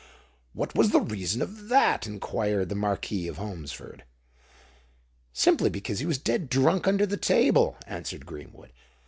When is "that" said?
1.69-2.07